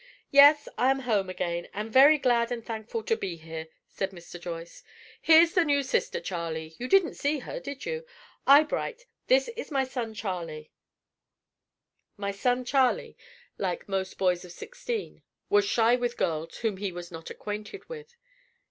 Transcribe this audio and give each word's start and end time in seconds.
"Yes; 0.31 0.67
I'm 0.79 1.01
at 1.01 1.05
home 1.05 1.29
again, 1.29 1.67
and 1.75 1.93
very 1.93 2.17
glad 2.17 2.51
and 2.51 2.65
thankful 2.65 3.03
to 3.03 3.15
be 3.15 3.35
here," 3.35 3.67
said 3.87 4.09
Mr. 4.09 4.39
Joyce. 4.41 4.81
"Here's 5.21 5.53
the 5.53 5.63
new 5.63 5.83
sister, 5.83 6.19
Charley; 6.19 6.73
you 6.79 6.87
didn't 6.87 7.13
see 7.13 7.37
her, 7.37 7.59
did 7.59 7.85
you? 7.85 8.03
Eyebright, 8.47 9.05
this 9.27 9.47
is 9.49 9.69
my 9.69 9.83
son 9.83 10.15
Charley." 10.15 10.71
"My 12.17 12.31
son 12.31 12.65
Charley," 12.65 13.15
like 13.59 13.87
most 13.87 14.17
boys 14.17 14.43
of 14.43 14.51
sixteen, 14.51 15.21
was 15.51 15.65
shy 15.65 15.95
with 15.95 16.17
girls 16.17 16.57
whom 16.57 16.77
he 16.77 16.91
was 16.91 17.11
not 17.11 17.29
acquainted 17.29 17.87
with. 17.87 18.15